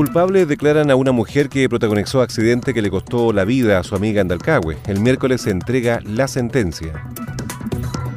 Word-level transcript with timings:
Culpables 0.00 0.48
declaran 0.48 0.90
a 0.90 0.96
una 0.96 1.12
mujer 1.12 1.50
que 1.50 1.68
protagonizó 1.68 2.22
accidente 2.22 2.72
que 2.72 2.80
le 2.80 2.88
costó 2.88 3.34
la 3.34 3.44
vida 3.44 3.78
a 3.78 3.82
su 3.82 3.94
amiga 3.94 4.22
en. 4.22 4.78
El 4.86 4.98
miércoles 4.98 5.42
se 5.42 5.50
entrega 5.50 6.00
la 6.06 6.26
sentencia. 6.26 7.04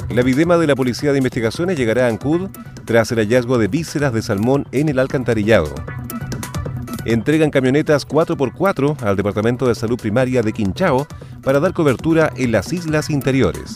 La 0.09 0.21
videma 0.21 0.57
de 0.57 0.65
la 0.65 0.77
Policía 0.77 1.11
de 1.11 1.17
Investigaciones 1.17 1.77
llegará 1.77 2.05
a 2.05 2.07
Ancud 2.07 2.49
tras 2.85 3.11
el 3.11 3.17
hallazgo 3.17 3.57
de 3.57 3.67
vísceras 3.67 4.13
de 4.13 4.21
salmón 4.21 4.65
en 4.71 4.87
el 4.87 4.97
alcantarillado. 4.97 5.75
Entregan 7.03 7.51
camionetas 7.51 8.07
4x4 8.07 9.01
al 9.01 9.17
Departamento 9.17 9.67
de 9.67 9.75
Salud 9.75 9.99
Primaria 9.99 10.41
de 10.41 10.53
Quinchao 10.53 11.05
para 11.41 11.59
dar 11.59 11.73
cobertura 11.73 12.31
en 12.37 12.53
las 12.53 12.71
islas 12.71 13.09
interiores. 13.09 13.75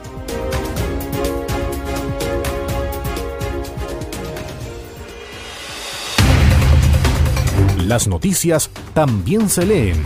Las 7.91 8.07
noticias 8.07 8.71
también 8.93 9.49
se 9.49 9.65
leen 9.65 9.97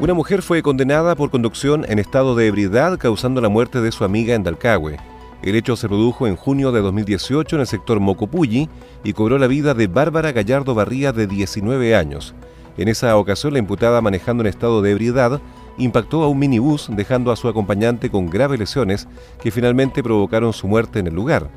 Una 0.00 0.14
mujer 0.14 0.40
fue 0.40 0.62
condenada 0.62 1.16
por 1.16 1.28
conducción 1.28 1.84
en 1.86 1.98
estado 1.98 2.34
de 2.34 2.46
ebriedad 2.46 2.98
causando 2.98 3.42
la 3.42 3.50
muerte 3.50 3.82
de 3.82 3.92
su 3.92 4.04
amiga 4.04 4.34
en 4.34 4.42
Dalcahue. 4.42 4.96
El 5.42 5.54
hecho 5.54 5.76
se 5.76 5.86
produjo 5.86 6.26
en 6.26 6.36
junio 6.36 6.72
de 6.72 6.80
2018 6.80 7.56
en 7.56 7.60
el 7.60 7.66
sector 7.66 8.00
Mocopulli 8.00 8.70
y 9.04 9.12
cobró 9.12 9.36
la 9.36 9.48
vida 9.48 9.74
de 9.74 9.88
Bárbara 9.88 10.32
Gallardo 10.32 10.74
Barría 10.74 11.12
de 11.12 11.26
19 11.26 11.94
años. 11.94 12.34
En 12.76 12.88
esa 12.88 13.16
ocasión, 13.16 13.52
la 13.52 13.58
imputada 13.58 14.00
manejando 14.00 14.42
en 14.42 14.48
estado 14.48 14.82
de 14.82 14.92
ebriedad 14.92 15.40
impactó 15.78 16.22
a 16.22 16.28
un 16.28 16.38
minibús 16.38 16.88
dejando 16.90 17.32
a 17.32 17.36
su 17.36 17.48
acompañante 17.48 18.10
con 18.10 18.28
graves 18.28 18.58
lesiones 18.58 19.08
que 19.40 19.50
finalmente 19.50 20.02
provocaron 20.02 20.52
su 20.52 20.68
muerte 20.68 20.98
en 20.98 21.06
el 21.06 21.14
lugar. 21.14 21.50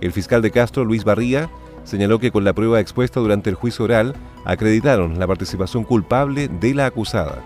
El 0.00 0.12
fiscal 0.12 0.42
de 0.42 0.50
Castro, 0.50 0.84
Luis 0.84 1.04
Barría, 1.04 1.50
señaló 1.84 2.18
que 2.18 2.30
con 2.30 2.44
la 2.44 2.52
prueba 2.52 2.80
expuesta 2.80 3.20
durante 3.20 3.50
el 3.50 3.56
juicio 3.56 3.84
oral 3.84 4.14
acreditaron 4.44 5.18
la 5.18 5.26
participación 5.26 5.84
culpable 5.84 6.48
de 6.48 6.74
la 6.74 6.86
acusada. 6.86 7.42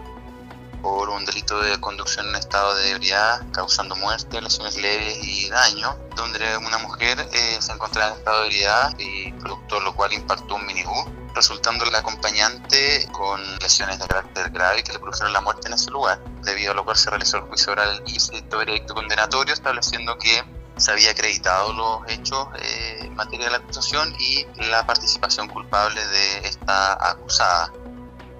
Por 0.82 1.08
un 1.08 1.24
delito 1.24 1.58
de 1.62 1.80
conducción 1.80 2.28
en 2.28 2.36
estado 2.36 2.74
de 2.76 2.90
ebriedad 2.90 3.42
causando 3.52 3.96
muerte, 3.96 4.40
lesiones 4.42 4.76
leves 4.76 5.18
y 5.22 5.48
daño, 5.48 5.96
donde 6.14 6.40
una 6.58 6.78
mujer 6.78 7.18
eh, 7.32 7.56
se 7.58 7.72
encontraba 7.72 8.12
en 8.12 8.18
estado 8.18 8.40
de 8.40 8.46
ebriedad 8.46 8.98
y 8.98 9.13
producto 9.44 9.77
de 9.77 9.82
lo 9.82 9.94
cual 9.94 10.12
impactó 10.12 10.56
un 10.56 10.66
minibús 10.66 11.05
resultando 11.34 11.84
el 11.84 11.94
acompañante 11.94 13.06
con 13.12 13.41
lesiones 13.59 13.99
de 13.99 14.06
carácter 14.06 14.50
grave 14.50 14.82
que 14.82 14.93
le 14.93 14.99
produjeron 14.99 15.32
la 15.32 15.41
muerte 15.41 15.69
en 15.69 15.75
ese 15.75 15.91
lugar, 15.91 16.21
debido 16.43 16.72
a 16.72 16.75
lo 16.75 16.84
cual 16.84 16.97
se 16.97 17.10
realizó 17.10 17.38
el 17.38 17.43
juicio 17.44 17.72
oral 17.72 18.03
y 18.06 18.21
se 18.21 18.37
dictó 18.37 18.59
veredicto 18.59 18.94
condenatorio 18.94 19.53
estableciendo 19.53 20.16
que 20.16 20.43
se 20.77 20.93
había 20.93 21.10
acreditado 21.10 21.72
los 21.72 22.00
hechos 22.09 22.49
eh, 22.59 23.00
en 23.03 23.15
materia 23.15 23.47
de 23.47 23.53
la 23.53 23.59
acusación 23.59 24.12
y 24.19 24.47
la 24.69 24.87
participación 24.87 25.49
culpable 25.49 26.00
de 26.06 26.49
esta 26.49 27.11
acusada. 27.11 27.72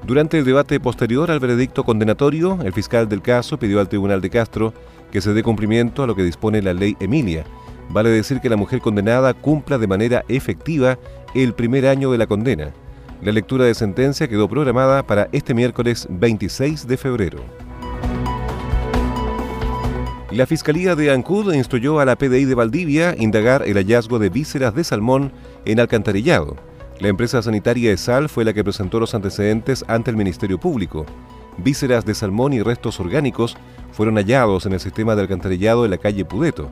Durante 0.03 0.39
el 0.39 0.45
debate 0.45 0.79
posterior 0.81 1.31
al 1.31 1.41
veredicto 1.41 1.85
condenatorio, 1.85 2.59
el 2.63 2.73
fiscal 2.73 3.09
del 3.09 3.23
caso 3.23 3.59
pidió 3.59 3.81
al 3.81 3.89
Tribunal 3.89 4.21
de 4.21 4.31
Castro 4.31 4.75
que 5.11 5.21
se 5.21 5.33
dé 5.33 5.43
cumplimiento 5.43 6.03
a 6.03 6.07
lo 6.07 6.15
que 6.15 6.23
dispone 6.23 6.61
la 6.61 6.75
ley 6.75 6.97
Emilia. 7.01 7.45
Vale 7.91 8.11
decir 8.11 8.41
que 8.41 8.49
la 8.49 8.56
mujer 8.56 8.81
condenada 8.81 9.34
cumpla 9.34 9.78
de 9.78 9.87
manera 9.87 10.25
efectiva 10.28 10.99
el 11.34 11.55
primer 11.55 11.87
año 11.87 12.11
de 12.11 12.19
la 12.19 12.27
condena. 12.27 12.72
La 13.22 13.33
lectura 13.33 13.65
de 13.65 13.75
sentencia 13.75 14.28
quedó 14.28 14.49
programada 14.49 15.03
para 15.03 15.28
este 15.33 15.55
miércoles 15.55 16.06
26 16.11 16.87
de 16.87 16.97
febrero. 16.97 17.39
La 20.31 20.47
Fiscalía 20.47 20.97
de 20.97 21.12
Ancud 21.12 21.55
instruyó 21.55 22.00
a 22.00 22.05
la 22.05 22.17
PDI 22.17 22.44
de 22.44 22.56
Valdivia 22.56 23.15
indagar 23.17 23.62
el 23.67 23.77
hallazgo 23.77 24.19
de 24.19 24.31
vísceras 24.31 24.75
de 24.75 24.83
salmón 24.83 25.33
en 25.65 25.78
alcantarillado. 25.78 26.56
La 26.99 27.09
empresa 27.09 27.41
sanitaria 27.41 27.93
ESAL 27.93 28.28
fue 28.28 28.44
la 28.44 28.53
que 28.53 28.65
presentó 28.65 28.99
los 28.99 29.15
antecedentes 29.15 29.84
ante 29.87 30.11
el 30.11 30.17
Ministerio 30.17 30.59
Público. 30.59 31.06
Vísceras 31.59 32.05
de 32.05 32.15
salmón 32.15 32.53
y 32.53 32.62
restos 32.62 32.99
orgánicos 32.99 33.56
fueron 33.93 34.17
hallados 34.17 34.67
en 34.67 34.73
el 34.73 34.81
sistema 34.81 35.15
de 35.15 35.23
alcantarillado 35.23 35.84
de 35.84 35.89
la 35.89 35.99
calle 35.99 36.25
Pudeto. 36.25 36.71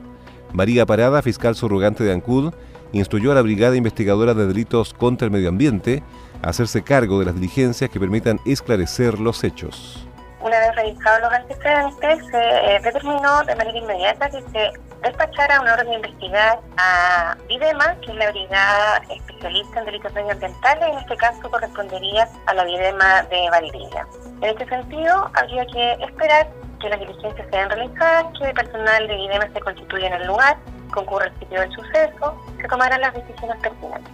María 0.53 0.85
Parada, 0.85 1.21
fiscal 1.23 1.55
subrogante 1.55 2.03
de 2.03 2.13
Ancud, 2.13 2.53
instruyó 2.91 3.31
a 3.31 3.35
la 3.35 3.41
Brigada 3.41 3.75
Investigadora 3.75 4.35
de 4.35 4.45
Delitos 4.45 4.93
contra 4.93 5.25
el 5.25 5.31
Medio 5.31 5.49
Ambiente 5.49 6.03
hacerse 6.43 6.83
cargo 6.83 7.19
de 7.19 7.25
las 7.25 7.35
diligencias 7.35 7.89
que 7.89 7.99
permitan 7.99 8.39
esclarecer 8.45 9.19
los 9.19 9.43
hechos. 9.43 10.07
Una 10.41 10.59
vez 10.59 10.75
revisados 10.75 11.21
los 11.21 11.31
antecedentes, 11.31 12.25
se 12.29 12.75
eh, 12.75 12.79
determinó 12.83 13.43
de 13.45 13.55
manera 13.55 13.77
inmediata 13.77 14.29
que 14.29 14.41
se 14.51 14.71
despachara 15.01 15.61
una 15.61 15.73
orden 15.73 15.87
de 15.87 15.95
investigar 15.95 16.59
a 16.77 17.37
VIDEMA, 17.47 17.95
que 18.01 18.11
es 18.11 18.17
la 18.17 18.29
Brigada 18.29 19.01
Especialista 19.09 19.79
en 19.79 19.85
Delitos 19.85 20.13
Medioambientales, 20.13 20.89
en 20.89 20.97
este 20.99 21.15
caso 21.15 21.49
correspondería 21.49 22.27
a 22.45 22.53
la 22.53 22.65
VIDEMA 22.65 23.23
de 23.23 23.49
Valdivia. 23.49 24.07
En 24.41 24.49
este 24.49 24.67
sentido, 24.67 25.31
habría 25.33 25.65
que 25.65 25.93
esperar 25.93 26.49
que 26.83 26.89
las 26.89 26.99
diligencias 26.99 27.47
sean 27.49 27.69
realizadas, 27.69 28.25
que 28.37 28.45
el 28.45 28.53
personal 28.53 29.07
de 29.07 29.15
VIDEMA 29.15 29.49
se 29.53 29.59
constituya 29.61 30.07
en 30.07 30.13
el 30.21 30.27
lugar, 30.27 30.57
concurra 30.93 31.25
al 31.25 31.39
sitio 31.39 31.61
del 31.61 31.71
suceso, 31.71 32.37
se 32.61 32.67
tomarán 32.67 33.01
las 33.01 33.13
decisiones 33.13 33.57
pertinentes. 33.61 34.11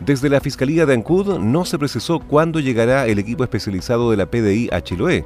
Desde 0.00 0.28
la 0.28 0.40
Fiscalía 0.40 0.86
de 0.86 0.94
Ancud 0.94 1.38
no 1.38 1.64
se 1.64 1.78
precisó 1.78 2.20
cuándo 2.20 2.60
llegará 2.60 3.06
el 3.06 3.18
equipo 3.18 3.44
especializado 3.44 4.10
de 4.10 4.16
la 4.16 4.26
PDI 4.26 4.70
a 4.72 4.80
Chiloé. 4.80 5.24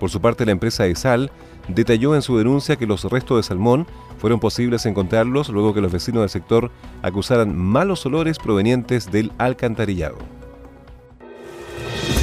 Por 0.00 0.10
su 0.10 0.20
parte, 0.20 0.46
la 0.46 0.52
empresa 0.52 0.86
ESAL 0.86 1.30
detalló 1.68 2.14
en 2.14 2.22
su 2.22 2.38
denuncia 2.38 2.76
que 2.76 2.86
los 2.86 3.04
restos 3.04 3.36
de 3.36 3.42
salmón 3.42 3.86
fueron 4.18 4.40
posibles 4.40 4.86
encontrarlos 4.86 5.48
luego 5.48 5.74
que 5.74 5.80
los 5.80 5.92
vecinos 5.92 6.22
del 6.22 6.30
sector 6.30 6.70
acusaran 7.02 7.56
malos 7.56 8.06
olores 8.06 8.38
provenientes 8.38 9.10
del 9.10 9.32
alcantarillado. 9.38 10.16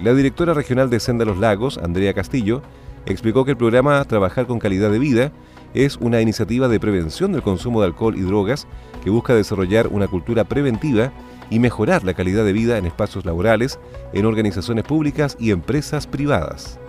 La 0.00 0.12
directora 0.12 0.54
regional 0.54 0.90
de 0.90 0.98
Senda 0.98 1.24
Los 1.24 1.38
Lagos, 1.38 1.78
Andrea 1.78 2.14
Castillo, 2.14 2.62
explicó 3.06 3.44
que 3.44 3.52
el 3.52 3.56
programa 3.56 4.04
Trabajar 4.06 4.48
con 4.48 4.58
Calidad 4.58 4.90
de 4.90 4.98
Vida 4.98 5.30
es 5.76 5.96
una 5.98 6.20
iniciativa 6.20 6.68
de 6.68 6.80
prevención 6.80 7.32
del 7.32 7.42
consumo 7.42 7.80
de 7.80 7.86
alcohol 7.86 8.16
y 8.16 8.22
drogas 8.22 8.66
que 9.04 9.10
busca 9.10 9.34
desarrollar 9.34 9.88
una 9.88 10.08
cultura 10.08 10.44
preventiva 10.44 11.12
y 11.50 11.58
mejorar 11.58 12.02
la 12.02 12.14
calidad 12.14 12.44
de 12.44 12.52
vida 12.52 12.78
en 12.78 12.86
espacios 12.86 13.24
laborales, 13.24 13.78
en 14.12 14.24
organizaciones 14.24 14.84
públicas 14.84 15.36
y 15.38 15.50
empresas 15.50 16.06
privadas. 16.06 16.80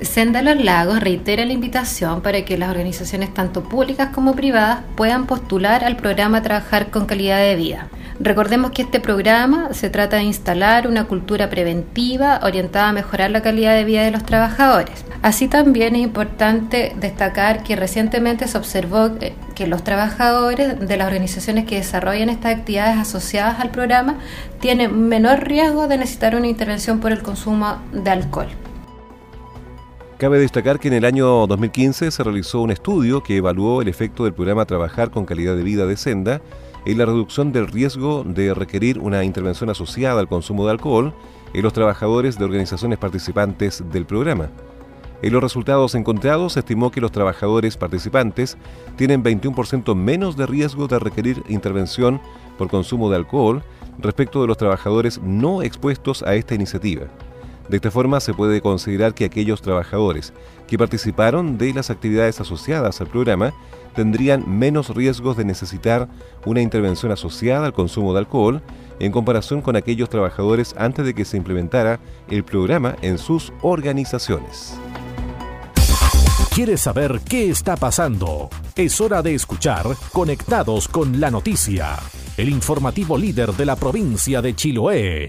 Senda 0.00 0.42
Los 0.42 0.62
Lagos 0.62 1.00
reitera 1.00 1.46
la 1.46 1.54
invitación 1.54 2.20
para 2.20 2.44
que 2.44 2.58
las 2.58 2.68
organizaciones 2.68 3.32
tanto 3.32 3.62
públicas 3.62 4.10
como 4.14 4.34
privadas 4.34 4.80
puedan 4.94 5.26
postular 5.26 5.84
al 5.84 5.96
programa 5.96 6.42
Trabajar 6.42 6.90
con 6.90 7.06
Calidad 7.06 7.38
de 7.38 7.56
Vida. 7.56 7.88
Recordemos 8.20 8.72
que 8.72 8.82
este 8.82 9.00
programa 9.00 9.72
se 9.72 9.88
trata 9.88 10.16
de 10.16 10.24
instalar 10.24 10.86
una 10.86 11.04
cultura 11.04 11.48
preventiva 11.48 12.40
orientada 12.42 12.90
a 12.90 12.92
mejorar 12.92 13.30
la 13.30 13.40
calidad 13.40 13.74
de 13.74 13.84
vida 13.84 14.02
de 14.02 14.10
los 14.10 14.24
trabajadores. 14.24 15.05
Así 15.22 15.48
también 15.48 15.96
es 15.96 16.02
importante 16.02 16.94
destacar 17.00 17.62
que 17.62 17.74
recientemente 17.74 18.46
se 18.46 18.58
observó 18.58 19.10
que 19.54 19.66
los 19.66 19.82
trabajadores 19.82 20.78
de 20.78 20.96
las 20.96 21.06
organizaciones 21.06 21.64
que 21.64 21.76
desarrollan 21.76 22.28
estas 22.28 22.56
actividades 22.56 22.98
asociadas 22.98 23.60
al 23.60 23.70
programa 23.70 24.18
tienen 24.60 25.08
menor 25.08 25.40
riesgo 25.40 25.88
de 25.88 25.98
necesitar 25.98 26.36
una 26.36 26.46
intervención 26.46 27.00
por 27.00 27.12
el 27.12 27.22
consumo 27.22 27.78
de 27.92 28.10
alcohol. 28.10 28.48
Cabe 30.18 30.38
destacar 30.38 30.78
que 30.78 30.88
en 30.88 30.94
el 30.94 31.04
año 31.04 31.46
2015 31.46 32.10
se 32.10 32.22
realizó 32.22 32.62
un 32.62 32.70
estudio 32.70 33.22
que 33.22 33.36
evaluó 33.36 33.82
el 33.82 33.88
efecto 33.88 34.24
del 34.24 34.32
programa 34.32 34.64
Trabajar 34.64 35.10
con 35.10 35.26
Calidad 35.26 35.56
de 35.56 35.62
Vida 35.62 35.84
de 35.84 35.96
Senda 35.96 36.40
en 36.86 36.98
la 36.98 37.04
reducción 37.04 37.52
del 37.52 37.66
riesgo 37.66 38.24
de 38.24 38.54
requerir 38.54 38.98
una 38.98 39.24
intervención 39.24 39.68
asociada 39.68 40.20
al 40.20 40.28
consumo 40.28 40.64
de 40.64 40.70
alcohol 40.70 41.12
en 41.52 41.62
los 41.62 41.72
trabajadores 41.72 42.38
de 42.38 42.44
organizaciones 42.44 42.98
participantes 42.98 43.84
del 43.92 44.06
programa. 44.06 44.48
En 45.22 45.32
los 45.32 45.42
resultados 45.42 45.94
encontrados 45.94 46.52
se 46.52 46.60
estimó 46.60 46.90
que 46.90 47.00
los 47.00 47.12
trabajadores 47.12 47.76
participantes 47.76 48.58
tienen 48.96 49.24
21% 49.24 49.94
menos 49.94 50.36
de 50.36 50.46
riesgo 50.46 50.88
de 50.88 50.98
requerir 50.98 51.42
intervención 51.48 52.20
por 52.58 52.68
consumo 52.68 53.10
de 53.10 53.16
alcohol 53.16 53.62
respecto 53.98 54.42
de 54.42 54.46
los 54.46 54.58
trabajadores 54.58 55.20
no 55.22 55.62
expuestos 55.62 56.22
a 56.22 56.34
esta 56.34 56.54
iniciativa. 56.54 57.06
De 57.68 57.76
esta 57.76 57.90
forma 57.90 58.20
se 58.20 58.34
puede 58.34 58.60
considerar 58.60 59.14
que 59.14 59.24
aquellos 59.24 59.60
trabajadores 59.60 60.32
que 60.68 60.78
participaron 60.78 61.58
de 61.58 61.72
las 61.72 61.90
actividades 61.90 62.40
asociadas 62.40 63.00
al 63.00 63.08
programa 63.08 63.52
tendrían 63.94 64.44
menos 64.58 64.94
riesgos 64.94 65.36
de 65.36 65.44
necesitar 65.44 66.08
una 66.44 66.60
intervención 66.60 67.10
asociada 67.10 67.66
al 67.66 67.72
consumo 67.72 68.12
de 68.12 68.20
alcohol 68.20 68.62
en 69.00 69.10
comparación 69.10 69.62
con 69.62 69.74
aquellos 69.74 70.08
trabajadores 70.08 70.74
antes 70.78 71.04
de 71.04 71.14
que 71.14 71.24
se 71.24 71.36
implementara 71.36 71.98
el 72.30 72.44
programa 72.44 72.94
en 73.02 73.18
sus 73.18 73.52
organizaciones. 73.62 74.78
¿Quieres 76.56 76.80
saber 76.80 77.20
qué 77.28 77.50
está 77.50 77.76
pasando? 77.76 78.48
Es 78.74 78.98
hora 79.02 79.20
de 79.20 79.34
escuchar 79.34 79.84
Conectados 80.10 80.88
con 80.88 81.20
la 81.20 81.30
Noticia, 81.30 81.98
el 82.38 82.48
informativo 82.48 83.18
líder 83.18 83.52
de 83.52 83.66
la 83.66 83.76
provincia 83.76 84.40
de 84.40 84.56
Chiloé. 84.56 85.28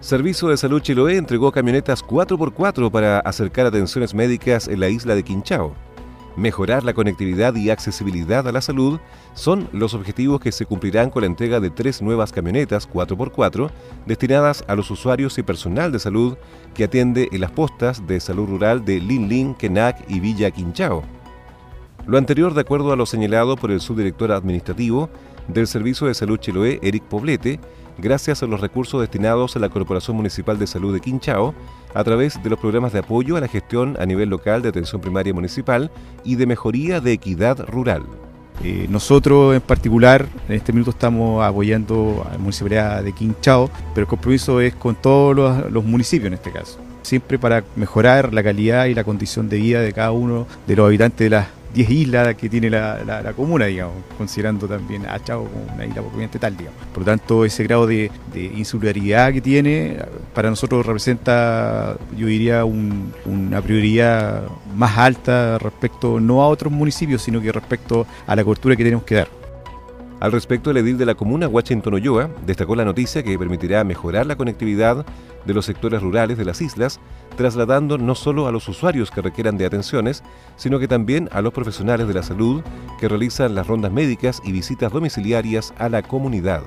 Servicio 0.00 0.48
de 0.48 0.56
Salud 0.56 0.82
Chiloé 0.82 1.18
entregó 1.18 1.52
camionetas 1.52 2.04
4x4 2.04 2.90
para 2.90 3.20
acercar 3.20 3.66
atenciones 3.66 4.12
médicas 4.12 4.66
en 4.66 4.80
la 4.80 4.88
isla 4.88 5.14
de 5.14 5.22
Quinchao. 5.22 5.83
Mejorar 6.36 6.82
la 6.82 6.94
conectividad 6.94 7.54
y 7.54 7.70
accesibilidad 7.70 8.48
a 8.48 8.52
la 8.52 8.60
salud 8.60 8.98
son 9.34 9.68
los 9.72 9.94
objetivos 9.94 10.40
que 10.40 10.50
se 10.50 10.66
cumplirán 10.66 11.10
con 11.10 11.22
la 11.22 11.28
entrega 11.28 11.60
de 11.60 11.70
tres 11.70 12.02
nuevas 12.02 12.32
camionetas 12.32 12.90
4x4 12.90 13.70
destinadas 14.06 14.64
a 14.66 14.74
los 14.74 14.90
usuarios 14.90 15.38
y 15.38 15.44
personal 15.44 15.92
de 15.92 16.00
salud 16.00 16.36
que 16.74 16.84
atiende 16.84 17.28
en 17.30 17.40
las 17.40 17.52
postas 17.52 18.04
de 18.08 18.18
salud 18.18 18.48
rural 18.48 18.84
de 18.84 18.98
Linlin, 18.98 19.54
Kenac 19.54 20.04
y 20.08 20.18
Villa 20.18 20.50
Quinchao. 20.50 21.04
Lo 22.06 22.18
anterior 22.18 22.52
de 22.52 22.62
acuerdo 22.62 22.92
a 22.92 22.96
lo 22.96 23.06
señalado 23.06 23.56
por 23.56 23.70
el 23.70 23.80
subdirector 23.80 24.32
administrativo 24.32 25.08
del 25.46 25.68
Servicio 25.68 26.08
de 26.08 26.14
Salud 26.14 26.38
Chiloé, 26.38 26.80
Eric 26.82 27.04
Poblete, 27.04 27.60
gracias 27.98 28.42
a 28.42 28.46
los 28.46 28.60
recursos 28.60 29.00
destinados 29.00 29.56
a 29.56 29.58
la 29.58 29.68
Corporación 29.68 30.16
Municipal 30.16 30.58
de 30.58 30.66
Salud 30.66 30.92
de 30.92 31.00
Quinchao 31.00 31.54
a 31.94 32.04
través 32.04 32.42
de 32.42 32.50
los 32.50 32.58
programas 32.58 32.92
de 32.92 33.00
apoyo 33.00 33.36
a 33.36 33.40
la 33.40 33.48
gestión 33.48 33.96
a 34.00 34.06
nivel 34.06 34.28
local 34.28 34.62
de 34.62 34.68
atención 34.68 35.00
primaria 35.00 35.32
municipal 35.32 35.90
y 36.24 36.34
de 36.36 36.46
mejoría 36.46 37.00
de 37.00 37.12
equidad 37.12 37.66
rural. 37.68 38.02
Eh, 38.62 38.86
nosotros 38.88 39.54
en 39.54 39.60
particular 39.60 40.26
en 40.48 40.54
este 40.54 40.72
minuto 40.72 40.90
estamos 40.90 41.44
apoyando 41.44 42.24
a 42.28 42.32
la 42.32 42.38
municipalidad 42.38 43.02
de 43.02 43.12
Quinchao, 43.12 43.70
pero 43.94 44.04
el 44.04 44.08
compromiso 44.08 44.60
es 44.60 44.74
con 44.74 44.94
todos 44.94 45.34
los, 45.34 45.72
los 45.72 45.84
municipios 45.84 46.28
en 46.28 46.34
este 46.34 46.52
caso, 46.52 46.78
siempre 47.02 47.38
para 47.38 47.64
mejorar 47.76 48.32
la 48.32 48.42
calidad 48.42 48.86
y 48.86 48.94
la 48.94 49.04
condición 49.04 49.48
de 49.48 49.56
vida 49.56 49.80
de 49.80 49.92
cada 49.92 50.12
uno 50.12 50.46
de 50.66 50.76
los 50.76 50.86
habitantes 50.86 51.18
de 51.18 51.30
las 51.30 51.48
10 51.74 51.90
islas 51.90 52.34
que 52.36 52.48
tiene 52.48 52.70
la, 52.70 53.32
comuna, 53.36 53.66
digamos, 53.66 53.96
considerando 54.16 54.68
también 54.68 55.06
a 55.06 55.18
como 55.18 55.48
una 55.74 55.84
isla 55.84 56.00
propiamente 56.02 56.38
tal, 56.38 56.56
digamos. 56.56 56.80
Por 56.92 57.00
lo 57.00 57.04
tanto, 57.04 57.44
ese 57.44 57.64
grado 57.64 57.86
de, 57.86 58.10
insularidad 58.34 59.32
que 59.32 59.40
tiene, 59.40 59.98
para 60.32 60.48
nosotros 60.48 60.86
representa, 60.86 61.96
yo 62.16 62.26
diría, 62.26 62.64
una 62.64 63.60
prioridad 63.60 64.44
más 64.76 64.96
alta 64.96 65.58
respecto 65.58 66.20
no 66.20 66.42
a 66.42 66.48
otros 66.48 66.72
municipios, 66.72 67.22
sino 67.22 67.40
que 67.40 67.50
respecto 67.50 68.06
a 68.26 68.36
la 68.36 68.44
cobertura 68.44 68.76
que 68.76 68.84
tenemos 68.84 69.04
que 69.04 69.16
dar. 69.16 69.43
Al 70.24 70.32
respecto, 70.32 70.70
el 70.70 70.78
edil 70.78 70.96
de 70.96 71.04
la 71.04 71.16
comuna, 71.16 71.48
Washington 71.48 71.92
Oyoa, 71.92 72.30
destacó 72.46 72.74
la 72.74 72.86
noticia 72.86 73.22
que 73.22 73.38
permitirá 73.38 73.84
mejorar 73.84 74.24
la 74.24 74.36
conectividad 74.36 75.04
de 75.44 75.52
los 75.52 75.66
sectores 75.66 76.00
rurales 76.00 76.38
de 76.38 76.46
las 76.46 76.62
islas, 76.62 76.98
trasladando 77.36 77.98
no 77.98 78.14
solo 78.14 78.46
a 78.46 78.50
los 78.50 78.66
usuarios 78.66 79.10
que 79.10 79.20
requieran 79.20 79.58
de 79.58 79.66
atenciones, 79.66 80.22
sino 80.56 80.78
que 80.78 80.88
también 80.88 81.28
a 81.30 81.42
los 81.42 81.52
profesionales 81.52 82.08
de 82.08 82.14
la 82.14 82.22
salud 82.22 82.62
que 82.98 83.06
realizan 83.06 83.54
las 83.54 83.66
rondas 83.66 83.92
médicas 83.92 84.40
y 84.46 84.52
visitas 84.52 84.90
domiciliarias 84.90 85.74
a 85.76 85.90
la 85.90 86.00
comunidad 86.00 86.62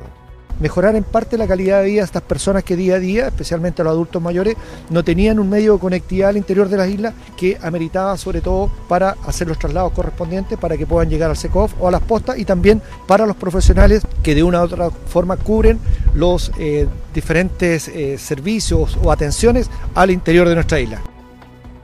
mejorar 0.60 0.96
en 0.96 1.04
parte 1.04 1.38
la 1.38 1.48
calidad 1.48 1.82
de 1.82 1.88
vida 1.88 2.02
de 2.02 2.06
estas 2.06 2.22
personas 2.22 2.64
que 2.64 2.76
día 2.76 2.96
a 2.96 3.00
día, 3.00 3.28
especialmente 3.28 3.82
a 3.82 3.86
los 3.86 3.92
adultos 3.92 4.22
mayores, 4.22 4.56
no 4.90 5.04
tenían 5.04 5.40
un 5.40 5.50
medio 5.50 5.74
de 5.74 5.80
conectividad 5.80 6.30
al 6.30 6.38
interior 6.38 6.70
de 6.70 6.78
las 6.78 6.90
islas 6.90 7.14
que 7.36 7.58
ameritaba 7.62 8.18
sobre 8.18 8.42
todo 8.42 8.70
para 8.88 9.16
hacer 9.26 9.48
los 9.48 9.60
traslados 9.60 9.92
correspondientes 9.92 10.58
para 10.58 10.78
que 10.78 10.86
puedan 10.86 11.10
llegar 11.10 11.30
al 11.30 11.38
SECOF 11.38 11.74
o 11.80 11.88
a 11.88 11.92
las 11.92 12.02
postas 12.02 12.38
y 12.38 12.46
también 12.46 12.82
para 13.08 13.26
los 13.26 13.36
profesionales 13.36 14.04
que 14.24 14.36
de 14.36 14.44
una 14.44 14.62
u 14.62 14.66
otra 14.66 14.90
forma 14.90 15.38
cubren 15.38 15.80
los 16.14 16.52
eh, 16.60 16.88
diferentes 17.14 17.88
eh, 17.88 18.18
servicios 18.18 18.98
o 19.04 19.12
atenciones 19.12 19.70
al 19.96 20.12
interior 20.12 20.48
de 20.48 20.56
nuestra 20.56 20.80
isla. 20.80 21.02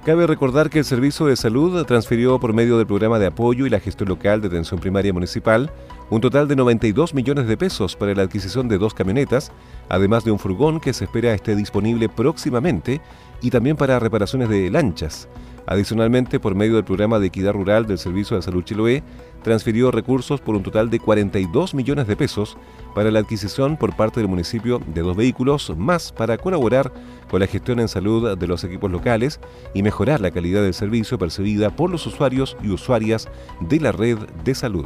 Cabe 0.05 0.27
recordar 0.27 0.69
que 0.69 0.79
el 0.79 0.85
Servicio 0.85 1.27
de 1.27 1.37
Salud 1.37 1.81
transfirió 1.85 2.37
por 2.37 2.51
medio 2.51 2.77
del 2.77 2.85
programa 2.85 3.19
de 3.19 3.27
apoyo 3.27 3.65
y 3.65 3.69
la 3.69 3.79
gestión 3.79 4.09
local 4.09 4.41
de 4.41 4.49
atención 4.49 4.81
primaria 4.81 5.13
municipal 5.13 5.71
un 6.09 6.19
total 6.19 6.49
de 6.49 6.57
92 6.57 7.13
millones 7.13 7.47
de 7.47 7.55
pesos 7.55 7.95
para 7.95 8.13
la 8.13 8.23
adquisición 8.23 8.67
de 8.67 8.77
dos 8.77 8.93
camionetas, 8.93 9.53
además 9.87 10.25
de 10.25 10.31
un 10.31 10.39
furgón 10.39 10.81
que 10.81 10.91
se 10.91 11.05
espera 11.05 11.33
esté 11.33 11.55
disponible 11.55 12.09
próximamente 12.09 12.99
y 13.41 13.49
también 13.49 13.77
para 13.77 13.97
reparaciones 13.97 14.49
de 14.49 14.69
lanchas. 14.69 15.29
Adicionalmente, 15.67 16.37
por 16.37 16.53
medio 16.53 16.75
del 16.75 16.83
programa 16.83 17.19
de 17.19 17.27
equidad 17.27 17.53
rural 17.53 17.87
del 17.87 17.97
Servicio 17.97 18.35
de 18.35 18.43
Salud 18.43 18.65
Chiloé, 18.65 19.03
transfirió 19.43 19.91
recursos 19.91 20.41
por 20.41 20.55
un 20.55 20.63
total 20.63 20.89
de 20.89 20.99
42 20.99 21.73
millones 21.73 22.07
de 22.07 22.15
pesos 22.15 22.57
para 22.95 23.11
la 23.11 23.19
adquisición 23.19 23.77
por 23.77 23.95
parte 23.95 24.19
del 24.19 24.29
municipio 24.29 24.81
de 24.87 25.01
dos 25.01 25.15
vehículos 25.15 25.73
más 25.77 26.11
para 26.11 26.37
colaborar 26.37 26.91
con 27.29 27.39
la 27.39 27.47
gestión 27.47 27.79
en 27.79 27.87
salud 27.87 28.37
de 28.37 28.47
los 28.47 28.63
equipos 28.63 28.89
locales 28.89 29.39
y 29.73 29.83
mejorar 29.83 30.21
la 30.21 30.31
calidad 30.31 30.63
del 30.63 30.73
servicio 30.73 31.17
percibida 31.17 31.69
por 31.69 31.89
los 31.89 32.05
usuarios 32.07 32.57
y 32.63 32.69
usuarias 32.69 33.27
de 33.59 33.79
la 33.79 33.91
red 33.91 34.17
de 34.43 34.55
salud. 34.55 34.85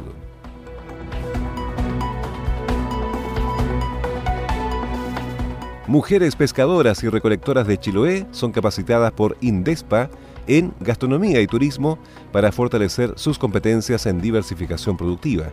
Mujeres 5.86 6.36
pescadoras 6.36 7.02
y 7.02 7.08
recolectoras 7.08 7.66
de 7.66 7.78
Chiloé 7.78 8.26
son 8.30 8.52
capacitadas 8.52 9.10
por 9.12 9.38
INDESPA 9.40 10.10
en 10.48 10.74
gastronomía 10.80 11.40
y 11.40 11.46
turismo 11.46 11.98
para 12.32 12.50
fortalecer 12.50 13.12
sus 13.16 13.38
competencias 13.38 14.06
en 14.06 14.20
diversificación 14.20 14.96
productiva. 14.96 15.52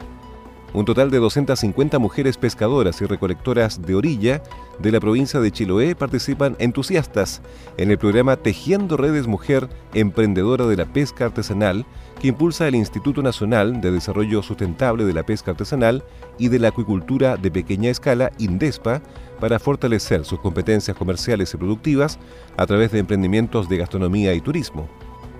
Un 0.75 0.83
total 0.83 1.09
de 1.09 1.19
250 1.19 1.99
mujeres 1.99 2.35
pescadoras 2.35 3.01
y 3.01 3.05
recolectoras 3.05 3.81
de 3.81 3.95
orilla 3.95 4.43
de 4.77 4.91
la 4.91 4.99
provincia 4.99 5.39
de 5.39 5.49
Chiloé 5.49 5.95
participan 5.95 6.57
entusiastas 6.59 7.41
en 7.77 7.91
el 7.91 7.97
programa 7.97 8.35
Tejiendo 8.35 8.97
Redes 8.97 9.25
Mujer 9.25 9.69
Emprendedora 9.93 10.67
de 10.67 10.75
la 10.75 10.83
Pesca 10.83 11.27
Artesanal 11.27 11.85
que 12.19 12.27
impulsa 12.27 12.67
el 12.67 12.75
Instituto 12.75 13.23
Nacional 13.23 13.79
de 13.79 13.89
Desarrollo 13.89 14.43
Sustentable 14.43 15.05
de 15.05 15.13
la 15.13 15.23
Pesca 15.23 15.51
Artesanal 15.51 16.03
y 16.37 16.49
de 16.49 16.59
la 16.59 16.67
Acuicultura 16.67 17.37
de 17.37 17.51
Pequeña 17.51 17.89
Escala, 17.89 18.33
INDESPA, 18.37 19.01
para 19.39 19.59
fortalecer 19.59 20.25
sus 20.25 20.39
competencias 20.39 20.97
comerciales 20.97 21.53
y 21.53 21.57
productivas 21.57 22.19
a 22.57 22.65
través 22.65 22.91
de 22.91 22.99
emprendimientos 22.99 23.69
de 23.69 23.77
gastronomía 23.77 24.33
y 24.33 24.41
turismo. 24.41 24.89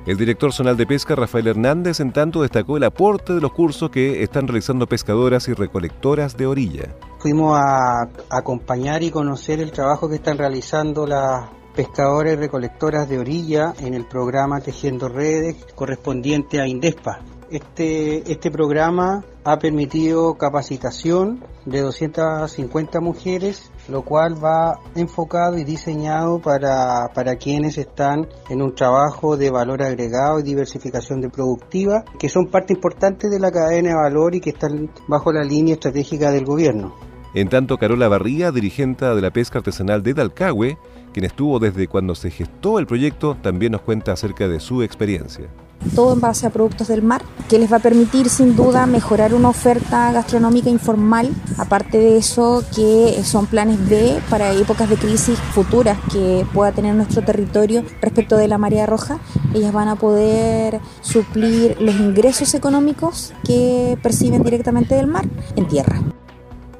El 0.05 0.17
director 0.17 0.53
zonal 0.53 0.77
de 0.77 0.85
pesca, 0.85 1.15
Rafael 1.15 1.47
Hernández, 1.47 1.99
en 1.99 2.13
tanto 2.13 2.43
destacó 2.43 2.77
el 2.77 2.83
aporte 2.83 3.33
de 3.33 3.41
los 3.41 3.51
cursos 3.51 3.89
que 3.89 4.21
están 4.21 4.47
realizando 4.47 4.85
pescadoras 4.85 5.47
y 5.47 5.53
recolectoras 5.53 6.37
de 6.37 6.45
orilla. 6.45 6.95
Fuimos 7.17 7.57
a 7.57 8.07
acompañar 8.29 9.01
y 9.01 9.09
conocer 9.09 9.59
el 9.59 9.71
trabajo 9.71 10.07
que 10.07 10.17
están 10.17 10.37
realizando 10.37 11.07
las 11.07 11.49
pescadoras 11.75 12.33
y 12.33 12.35
recolectoras 12.35 13.09
de 13.09 13.17
orilla 13.17 13.73
en 13.79 13.95
el 13.95 14.05
programa 14.05 14.61
Tejiendo 14.61 15.09
Redes 15.09 15.65
correspondiente 15.73 16.61
a 16.61 16.67
INDESPA. 16.67 17.21
Este, 17.49 18.31
este 18.31 18.51
programa 18.51 19.23
ha 19.43 19.57
permitido 19.57 20.35
capacitación 20.35 21.43
de 21.65 21.81
250 21.81 22.99
mujeres, 23.01 23.71
lo 23.87 24.03
cual 24.03 24.35
va 24.43 24.79
enfocado 24.95 25.57
y 25.57 25.63
diseñado 25.63 26.39
para, 26.39 27.09
para 27.13 27.35
quienes 27.35 27.77
están 27.77 28.27
en 28.49 28.61
un 28.61 28.73
trabajo 28.73 29.37
de 29.37 29.51
valor 29.51 29.83
agregado 29.83 30.39
y 30.39 30.43
diversificación 30.43 31.21
de 31.21 31.29
productiva, 31.29 32.03
que 32.19 32.29
son 32.29 32.47
parte 32.47 32.73
importante 32.73 33.29
de 33.29 33.39
la 33.39 33.51
cadena 33.51 33.89
de 33.89 33.95
valor 33.95 34.35
y 34.35 34.41
que 34.41 34.51
están 34.51 34.91
bajo 35.07 35.31
la 35.31 35.43
línea 35.43 35.75
estratégica 35.75 36.31
del 36.31 36.45
gobierno. 36.45 36.95
En 37.33 37.49
tanto, 37.49 37.77
Carola 37.77 38.07
Barría, 38.07 38.51
dirigente 38.51 39.05
de 39.05 39.21
la 39.21 39.31
pesca 39.31 39.59
artesanal 39.59 40.01
de 40.03 40.13
Dalcahue, 40.13 40.77
quien 41.11 41.25
estuvo 41.25 41.59
desde 41.59 41.87
cuando 41.87 42.15
se 42.15 42.31
gestó 42.31 42.79
el 42.79 42.87
proyecto, 42.87 43.35
también 43.41 43.73
nos 43.73 43.81
cuenta 43.81 44.13
acerca 44.13 44.47
de 44.47 44.61
su 44.61 44.81
experiencia 44.83 45.49
todo 45.93 46.13
en 46.13 46.21
base 46.21 46.47
a 46.47 46.49
productos 46.49 46.87
del 46.87 47.01
mar, 47.01 47.21
que 47.49 47.59
les 47.59 47.71
va 47.71 47.77
a 47.77 47.79
permitir 47.79 48.29
sin 48.29 48.55
duda 48.55 48.85
mejorar 48.85 49.33
una 49.33 49.49
oferta 49.49 50.11
gastronómica 50.11 50.69
informal. 50.69 51.29
Aparte 51.57 51.97
de 51.97 52.17
eso, 52.17 52.63
que 52.75 53.21
son 53.23 53.45
planes 53.45 53.77
B 53.89 54.19
para 54.29 54.53
épocas 54.53 54.89
de 54.89 54.95
crisis 54.95 55.37
futuras 55.53 55.97
que 56.11 56.45
pueda 56.53 56.71
tener 56.71 56.95
nuestro 56.95 57.23
territorio 57.23 57.83
respecto 58.01 58.37
de 58.37 58.47
la 58.47 58.57
marea 58.57 58.85
roja. 58.85 59.19
Ellas 59.53 59.73
van 59.73 59.87
a 59.87 59.95
poder 59.95 60.79
suplir 61.01 61.77
los 61.79 61.95
ingresos 61.95 62.53
económicos 62.53 63.33
que 63.45 63.97
perciben 64.01 64.43
directamente 64.43 64.95
del 64.95 65.07
mar 65.07 65.25
en 65.55 65.67
tierra. 65.67 66.01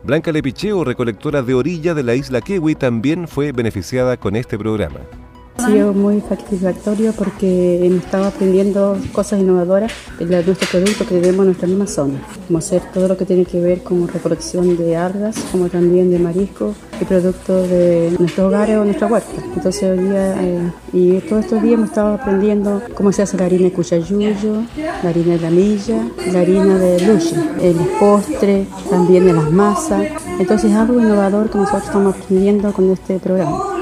Blanca 0.04 0.32
Lepicheo, 0.32 0.84
recolectora 0.84 1.42
de 1.42 1.56
orilla 1.56 1.96
de 1.96 2.04
la 2.04 2.14
isla 2.14 2.42
Kiwi, 2.42 2.76
también 2.76 3.28
fue 3.28 3.52
beneficiada 3.52 4.18
con 4.18 4.36
este 4.36 4.56
programa. 4.56 5.00
Ha 5.58 5.68
sido 5.68 5.94
muy 5.94 6.22
satisfactorio 6.22 7.14
porque 7.14 7.86
hemos 7.86 8.04
estado 8.04 8.26
aprendiendo 8.26 8.98
cosas 9.14 9.40
innovadoras 9.40 9.92
de 10.20 10.44
nuestro 10.44 10.68
producto 10.70 11.06
que 11.06 11.20
tenemos 11.20 11.40
en 11.40 11.46
nuestra 11.46 11.68
misma 11.68 11.88
zona, 11.88 12.20
como 12.46 12.60
hacer 12.60 12.82
todo 12.94 13.08
lo 13.08 13.18
que 13.18 13.26
tiene 13.26 13.46
que 13.46 13.62
ver 13.62 13.82
con 13.82 14.08
recolección 14.08 14.78
de 14.78 14.98
algas, 14.98 15.38
como 15.52 15.70
también 15.70 16.12
de 16.12 16.20
mariscos 16.20 16.76
y 17.02 17.06
productos 17.06 17.70
de 17.70 18.16
nuestros 18.20 18.48
hogares 18.48 18.78
o 18.78 18.86
nuestra 18.86 19.08
huerta. 19.08 19.42
Entonces 19.56 19.84
hoy 19.84 20.00
día 20.00 20.44
eh, 20.44 20.72
y 20.94 21.20
todos 21.22 21.46
estos 21.46 21.62
días 21.62 21.76
hemos 21.76 21.90
estado 21.90 22.14
aprendiendo 22.16 22.82
cómo 22.94 23.12
se 23.12 23.22
hace 23.22 23.38
la 23.38 23.46
harina 23.46 23.64
de 23.64 23.72
cuchayuyo, 23.72 24.64
la 25.04 25.10
harina 25.10 25.34
de 25.34 25.40
la 25.40 25.50
milla, 25.50 26.08
la 26.32 26.40
harina 26.42 26.78
de 26.78 27.00
luche, 27.08 27.36
el 27.62 27.78
postre, 28.00 28.68
también 28.90 29.26
de 29.26 29.34
las 29.34 29.50
masas. 29.52 30.04
Entonces 30.38 30.72
es 30.72 30.78
algo 30.78 31.00
innovador 31.00 31.50
que 31.50 31.58
nosotros 31.58 31.86
estamos 31.86 32.16
aprendiendo 32.16 32.74
con 32.74 32.92
este 32.92 33.20
programa. 33.20 33.75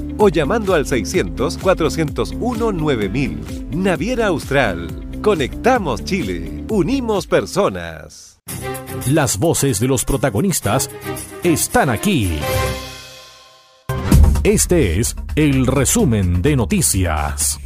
o 0.21 0.29
llamando 0.29 0.73
al 0.75 0.85
600-401-9000. 0.85 3.71
Naviera 3.71 4.27
Austral. 4.27 4.87
Conectamos 5.23 6.05
Chile. 6.05 6.63
Unimos 6.69 7.25
personas. 7.25 8.39
Las 9.07 9.39
voces 9.39 9.79
de 9.79 9.87
los 9.87 10.05
protagonistas 10.05 10.91
están 11.41 11.89
aquí. 11.89 12.37
Este 14.43 14.99
es 14.99 15.15
el 15.35 15.65
resumen 15.65 16.43
de 16.43 16.55
noticias. 16.55 17.57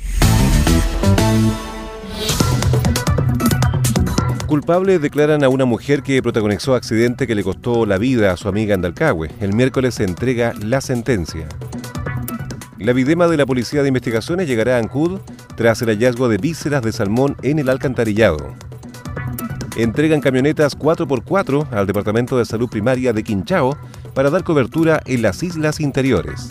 Culpable 4.48 5.00
declaran 5.00 5.44
a 5.44 5.50
una 5.50 5.66
mujer 5.66 6.04
que 6.04 6.24
protagonizó 6.24 6.76
accidente 6.76 7.28
que 7.28 7.36
le 7.36 7.44
costó 7.44 7.86
la 7.86 7.98
vida 7.98 8.32
a 8.32 8.38
su 8.38 8.48
amiga 8.48 8.74
en 8.74 8.86
El 9.42 9.54
miércoles 9.54 9.96
se 9.96 10.06
entrega 10.06 10.54
la 10.54 10.80
sentencia. 10.80 11.50
La 12.78 12.92
videma 12.92 13.28
de 13.28 13.38
la 13.38 13.46
Policía 13.46 13.82
de 13.82 13.88
Investigaciones 13.88 14.50
llegará 14.50 14.76
a 14.76 14.80
Ancud 14.80 15.20
tras 15.56 15.82
el 15.82 15.88
hallazgo 15.88 16.28
de 16.28 16.38
vísceras 16.38 16.82
de 16.82 16.92
salmón 16.92 17.38
en 17.42 17.60
el 17.60 17.70
alcantarillado. 17.70 18.54
Entregan 19.78 20.20
camionetas 20.20 20.78
4x4 20.78 21.72
al 21.72 21.88
Departamento 21.88 22.38
de 22.38 22.44
Salud 22.44 22.68
Primaria 22.68 23.14
de 23.14 23.24
Quinchao 23.24 23.78
para 24.14 24.30
dar 24.30 24.44
cobertura 24.44 25.02
en 25.06 25.22
las 25.22 25.42
islas 25.42 25.80
interiores. 25.80 26.50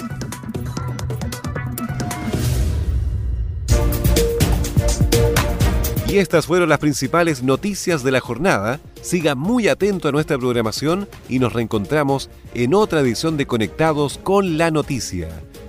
Y 6.09 6.19
estas 6.19 6.47
fueron 6.47 6.71
las 6.71 6.79
principales 6.79 7.43
noticias 7.43 8.03
de 8.03 8.13
la 8.13 8.21
jornada. 8.21 8.81
Siga 9.03 9.35
muy 9.35 9.69
atento 9.69 10.09
a 10.09 10.13
nuestra 10.13 10.39
programación 10.39 11.07
y 11.29 11.39
nos 11.39 11.53
reencontramos 11.53 12.31
en 12.55 12.73
otra 12.73 13.01
edición 13.01 13.37
de 13.37 13.47
Conectados 13.47 14.19
con 14.23 14.57
la 14.57 14.71
Noticia. 14.71 15.29